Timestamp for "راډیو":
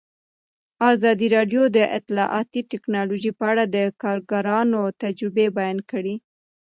1.35-1.63